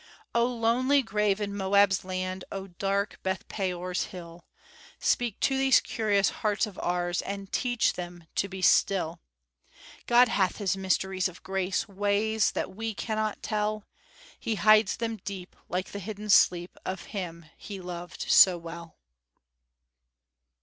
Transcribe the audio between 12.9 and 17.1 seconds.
cannot tell; He hides them deep, like the hidden sleep Of